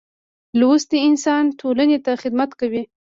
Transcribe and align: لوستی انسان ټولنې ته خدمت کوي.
لوستی 0.59 0.99
انسان 1.09 1.43
ټولنې 1.59 1.97
ته 2.05 2.11
خدمت 2.21 2.49
کوي. 2.59 2.83